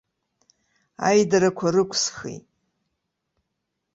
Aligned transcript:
Аидарақәа 1.07 1.67
рықәысхит. 1.73 2.45